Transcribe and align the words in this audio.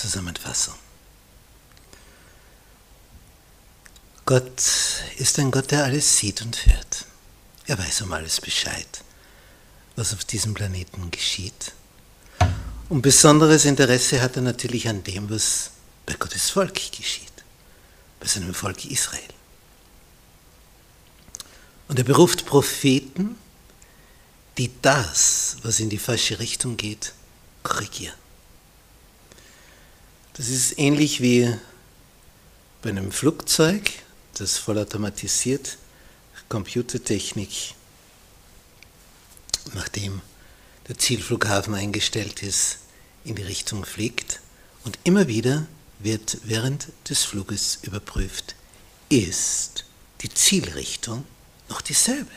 Zusammenfassung. 0.00 0.74
Gott 4.24 4.62
ist 5.18 5.38
ein 5.38 5.50
Gott, 5.50 5.70
der 5.70 5.84
alles 5.84 6.16
sieht 6.16 6.40
und 6.40 6.66
hört. 6.66 7.04
Er 7.66 7.78
weiß 7.78 8.02
um 8.02 8.12
alles 8.12 8.40
Bescheid, 8.40 9.02
was 9.96 10.14
auf 10.14 10.24
diesem 10.24 10.54
Planeten 10.54 11.10
geschieht. 11.10 11.72
Und 12.88 13.02
besonderes 13.02 13.64
Interesse 13.66 14.22
hat 14.22 14.36
er 14.36 14.42
natürlich 14.42 14.88
an 14.88 15.04
dem, 15.04 15.28
was 15.28 15.70
bei 16.06 16.14
Gottes 16.14 16.50
Volk 16.50 16.74
geschieht, 16.74 17.32
bei 18.18 18.26
seinem 18.26 18.54
Volk 18.54 18.84
Israel. 18.86 19.34
Und 21.88 21.98
er 21.98 22.04
beruft 22.04 22.46
Propheten, 22.46 23.36
die 24.56 24.70
das, 24.80 25.56
was 25.62 25.78
in 25.78 25.90
die 25.90 25.98
falsche 25.98 26.38
Richtung 26.38 26.76
geht, 26.76 27.12
korrigieren. 27.62 28.19
Das 30.40 30.48
ist 30.48 30.78
ähnlich 30.78 31.20
wie 31.20 31.54
bei 32.80 32.88
einem 32.88 33.12
Flugzeug, 33.12 33.90
das 34.38 34.56
vollautomatisiert, 34.56 35.76
Computertechnik, 36.48 37.74
nachdem 39.74 40.22
der 40.88 40.96
Zielflughafen 40.96 41.74
eingestellt 41.74 42.42
ist, 42.42 42.78
in 43.22 43.34
die 43.34 43.42
Richtung 43.42 43.84
fliegt. 43.84 44.40
Und 44.84 44.98
immer 45.04 45.28
wieder 45.28 45.66
wird 45.98 46.38
während 46.44 46.88
des 47.10 47.22
Fluges 47.22 47.80
überprüft, 47.82 48.54
ist 49.10 49.84
die 50.22 50.32
Zielrichtung 50.32 51.26
noch 51.68 51.82
dieselbe. 51.82 52.32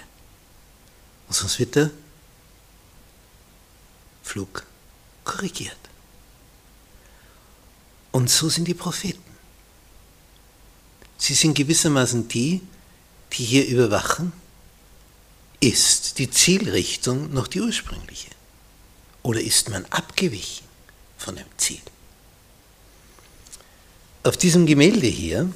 Und 1.30 1.36
sonst 1.36 1.58
wird 1.58 1.76
der 1.76 1.90
Flug 4.24 4.66
korrigiert. 5.24 5.78
Und 8.14 8.30
so 8.30 8.48
sind 8.48 8.70
die 8.70 8.76
Propheten. 8.76 9.20
Sie 11.18 11.34
sind 11.34 11.56
gewissermaßen 11.56 12.28
die, 12.28 12.62
die 13.34 13.44
hier 13.44 13.68
überwachen, 13.68 14.32
ist 15.60 16.20
die 16.20 16.30
Zielrichtung 16.30 17.34
noch 17.34 17.48
die 17.48 17.62
ursprüngliche? 17.62 18.30
Oder 19.24 19.42
ist 19.42 19.70
man 19.70 19.86
abgewichen 19.86 20.68
von 21.18 21.36
dem 21.36 21.48
Ziel? 21.58 21.82
Auf 24.22 24.38
diesem 24.38 24.68
Gemälde 24.68 25.08
hier 25.08 25.52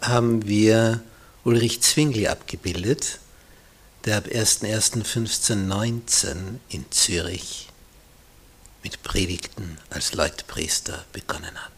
haben 0.00 0.46
wir 0.46 1.02
Ulrich 1.42 1.80
Zwingli 1.80 2.28
abgebildet, 2.28 3.18
der 4.04 4.18
ab 4.18 4.26
1.1.1519 4.26 6.60
in 6.68 6.84
Zürich 6.92 7.66
mit 8.86 9.02
Predigten 9.02 9.78
als 9.90 10.14
Leutpriester 10.14 11.04
begonnen 11.12 11.60
hat. 11.60 11.72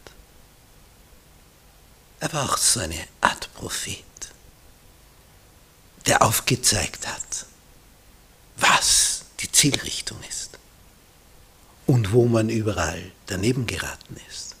Er 2.19 2.31
war 2.33 2.47
auch 2.47 2.57
so 2.57 2.81
eine 2.81 3.07
Art 3.19 3.51
Prophet, 3.55 4.05
der 6.05 6.21
aufgezeigt 6.21 7.07
hat, 7.07 7.47
was 8.57 9.23
die 9.39 9.51
Zielrichtung 9.51 10.21
ist 10.29 10.59
und 11.87 12.11
wo 12.11 12.27
man 12.27 12.47
überall 12.47 13.11
daneben 13.25 13.65
geraten 13.65 14.17
ist. 14.29 14.55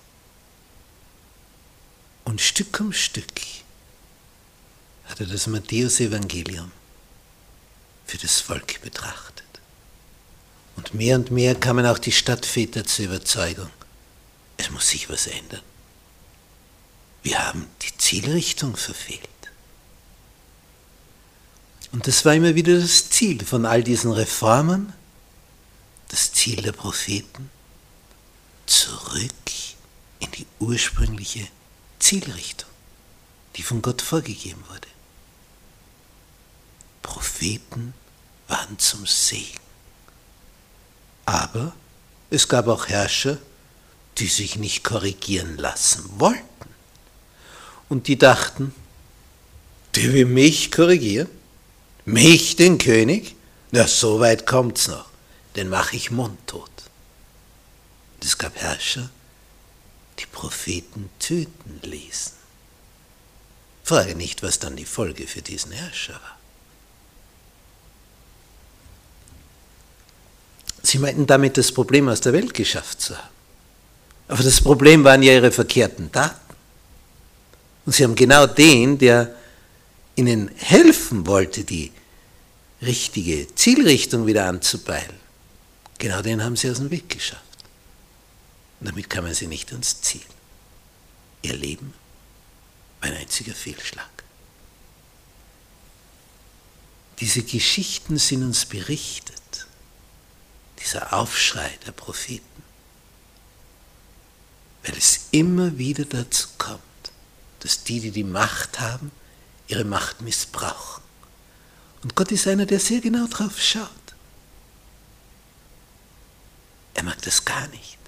Und 2.25 2.41
Stück 2.41 2.79
um 2.79 2.93
Stück 2.93 3.41
hat 5.05 5.19
er 5.19 5.27
das 5.27 5.45
Matthäusevangelium 5.45 6.71
für 8.07 8.17
das 8.17 8.41
Volk 8.41 8.81
betrachtet. 8.81 9.48
Und 10.79 10.93
mehr 10.93 11.17
und 11.17 11.29
mehr 11.29 11.55
kamen 11.55 11.85
auch 11.85 11.97
die 11.97 12.13
Stadtväter 12.13 12.85
zur 12.85 13.03
Überzeugung, 13.03 13.69
es 14.55 14.69
muss 14.69 14.87
sich 14.87 15.09
was 15.09 15.27
ändern. 15.27 15.59
Wir 17.21 17.45
haben 17.45 17.67
die 17.81 17.97
Zielrichtung 17.97 18.77
verfehlt. 18.77 19.27
Und 21.91 22.07
das 22.07 22.23
war 22.23 22.33
immer 22.33 22.55
wieder 22.55 22.79
das 22.79 23.09
Ziel 23.09 23.43
von 23.43 23.65
all 23.65 23.83
diesen 23.83 24.13
Reformen, 24.13 24.93
das 26.07 26.31
Ziel 26.31 26.61
der 26.61 26.71
Propheten, 26.71 27.49
zurück 28.65 29.33
in 30.21 30.31
die 30.31 30.47
ursprüngliche 30.59 31.45
Zielrichtung, 31.99 32.69
die 33.57 33.63
von 33.63 33.81
Gott 33.81 34.01
vorgegeben 34.01 34.63
wurde. 34.69 34.87
Propheten 37.01 37.93
waren 38.47 38.79
zum 38.79 39.05
Segen. 39.05 39.68
Aber 41.29 41.73
es 42.31 42.47
gab 42.47 42.67
auch 42.67 42.87
Herrscher, 42.87 43.37
die 44.17 44.25
sich 44.25 44.55
nicht 44.55 44.83
korrigieren 44.83 45.59
lassen 45.59 46.03
wollten. 46.17 46.41
Und 47.87 48.07
die 48.07 48.17
dachten, 48.17 48.73
der 49.93 50.11
will 50.11 50.25
mich 50.25 50.71
korrigieren, 50.71 51.29
mich, 52.03 52.55
den 52.55 52.79
König, 52.79 53.35
na 53.69 53.85
so 53.85 54.19
weit 54.19 54.47
kommt's 54.47 54.87
noch, 54.87 55.05
den 55.55 55.69
mache 55.69 55.97
ich 55.97 56.09
mundtot. 56.09 56.71
Es 58.23 58.39
gab 58.39 58.55
Herrscher, 58.55 59.11
die 60.17 60.25
Propheten 60.25 61.11
töten 61.19 61.79
ließen. 61.83 62.33
Frage 63.83 64.15
nicht, 64.15 64.41
was 64.41 64.57
dann 64.57 64.75
die 64.75 64.85
Folge 64.85 65.27
für 65.27 65.43
diesen 65.43 65.73
Herrscher 65.73 66.13
war. 66.13 66.38
Sie 70.89 70.97
meinten 70.97 71.27
damit 71.27 71.55
das 71.55 71.71
Problem 71.71 72.09
aus 72.09 72.19
der 72.19 72.33
Welt 72.33 72.51
geschafft 72.51 72.99
zu 72.99 73.15
haben. 73.15 73.29
Aber 74.27 74.41
das 74.41 74.59
Problem 74.59 75.03
waren 75.03 75.21
ja 75.21 75.33
ihre 75.33 75.51
verkehrten 75.51 76.11
Taten. 76.11 76.55
Und 77.85 77.93
sie 77.93 78.03
haben 78.03 78.15
genau 78.15 78.47
den, 78.47 78.97
der 78.97 79.35
ihnen 80.15 80.49
helfen 80.55 81.27
wollte, 81.27 81.63
die 81.63 81.91
richtige 82.81 83.53
Zielrichtung 83.53 84.25
wieder 84.25 84.45
anzupeilen, 84.47 85.15
genau 85.99 86.23
den 86.23 86.43
haben 86.43 86.55
sie 86.55 86.71
aus 86.71 86.77
dem 86.77 86.89
Weg 86.89 87.07
geschafft. 87.07 87.43
Und 88.79 88.89
damit 88.89 89.11
kamen 89.11 89.35
sie 89.35 89.45
nicht 89.45 89.71
ans 89.71 90.01
Ziel. 90.01 90.25
Ihr 91.43 91.55
Leben 91.55 91.93
war 92.99 93.11
ein 93.11 93.15
einziger 93.17 93.53
Fehlschlag. 93.53 94.09
Diese 97.19 97.43
Geschichten 97.43 98.17
sind 98.17 98.43
uns 98.43 98.65
berichtet 98.65 99.38
dieser 100.89 101.13
Aufschrei 101.13 101.77
der 101.85 101.91
Propheten. 101.91 102.63
Weil 104.83 104.97
es 104.97 105.27
immer 105.31 105.77
wieder 105.77 106.05
dazu 106.05 106.47
kommt, 106.57 106.81
dass 107.59 107.83
die, 107.83 107.99
die 107.99 108.11
die 108.11 108.23
Macht 108.23 108.79
haben, 108.79 109.11
ihre 109.67 109.83
Macht 109.83 110.21
missbrauchen. 110.21 111.03
Und 112.01 112.15
Gott 112.15 112.31
ist 112.31 112.47
einer, 112.47 112.65
der 112.65 112.79
sehr 112.79 113.01
genau 113.01 113.27
drauf 113.27 113.61
schaut. 113.61 113.89
Er 116.95 117.03
mag 117.03 117.21
das 117.21 117.45
gar 117.45 117.67
nicht. 117.67 117.99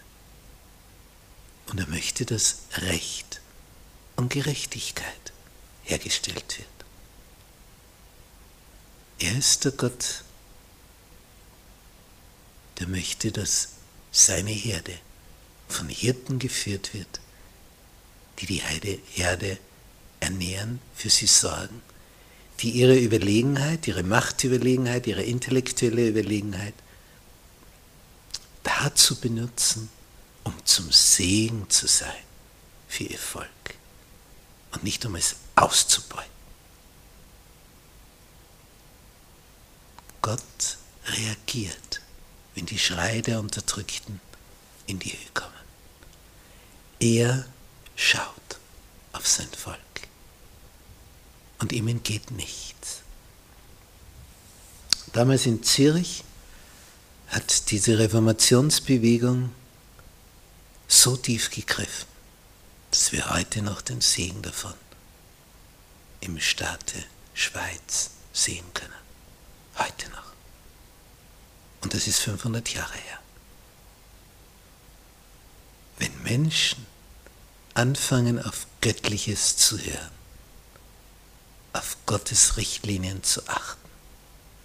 Und 1.68 1.80
er 1.80 1.88
möchte, 1.88 2.26
dass 2.26 2.62
Recht 2.78 3.42
und 4.16 4.30
Gerechtigkeit 4.30 5.34
hergestellt 5.84 6.58
wird. 6.58 6.68
Er 9.20 9.38
ist 9.38 9.66
der 9.66 9.72
Gott, 9.74 10.24
der 12.82 12.90
möchte, 12.90 13.32
dass 13.32 13.70
seine 14.12 14.52
Herde 14.52 14.94
von 15.70 15.88
Hirten 15.88 16.40
geführt 16.40 16.94
wird, 16.94 17.20
die 18.40 18.48
die 18.48 18.62
Herde 18.62 19.58
ernähren, 20.20 20.80
für 20.96 21.10
sie 21.10 21.28
sorgen, 21.28 21.82
die 22.60 22.72
ihre 22.72 22.98
Überlegenheit, 22.98 23.88
ihre 23.88 24.04
Machtüberlegenheit, 24.04 25.08
ihre 25.08 25.24
intellektuelle 25.24 26.10
Überlegenheit 26.10 26.74
dazu 28.64 29.20
benutzen, 29.20 29.90
um 30.44 30.54
zum 30.66 30.92
Segen 30.92 31.70
zu 31.70 31.88
sein 31.88 32.24
für 32.88 33.04
ihr 33.04 33.20
Volk 33.20 33.48
und 34.72 34.84
nicht 34.84 35.06
um 35.06 35.16
es 35.16 35.36
auszubeuten. 35.56 36.30
Gott 40.22 40.78
reagiert 41.06 41.91
wenn 42.56 42.66
die 42.66 42.80
Schreie 42.80 43.22
der 43.22 43.40
Unterdrückten 43.40 44.20
in 44.88 45.00
die 45.00 45.12
Höhe 45.12 45.32
kommen. 45.34 45.52
Er 47.00 47.46
schaut 47.96 48.60
auf 49.14 49.28
sein 49.28 49.50
Volk 49.50 49.78
und 51.60 51.72
ihm 51.72 51.88
entgeht 51.88 52.32
nichts. 52.32 53.02
Damals 55.14 55.46
in 55.46 55.64
Zürich 55.64 56.24
hat 57.28 57.72
diese 57.72 58.00
Reformationsbewegung 58.00 59.52
so 60.88 61.16
tief 61.16 61.50
gegriffen, 61.50 62.08
dass 62.92 63.12
wir 63.12 63.30
heute 63.30 63.62
noch 63.62 63.82
den 63.82 64.02
Segen 64.02 64.42
davon 64.42 64.74
im 66.20 66.40
Staate 66.40 67.04
Schweiz 67.34 68.12
sehen 68.34 68.66
können. 68.74 68.92
Heute 69.78 70.10
noch. 70.10 70.31
Und 71.82 71.94
das 71.94 72.08
ist 72.08 72.20
500 72.20 72.70
Jahre 72.70 72.94
her. 72.94 73.20
Wenn 75.98 76.24
Menschen 76.24 76.86
anfangen 77.74 78.42
auf 78.44 78.66
Göttliches 78.82 79.58
zu 79.58 79.78
hören, 79.78 80.12
auf 81.74 81.98
Gottes 82.06 82.58
Richtlinien 82.58 83.24
zu 83.24 83.48
achten, 83.48 83.90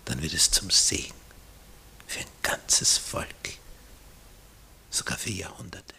dann 0.04 0.22
wird 0.22 0.34
es 0.34 0.50
zum 0.50 0.70
Segen 0.70 1.14
für 2.06 2.20
ein 2.20 2.26
ganzes 2.42 2.96
Volk, 2.98 3.58
sogar 4.90 5.18
für 5.18 5.30
Jahrhunderte. 5.30 5.95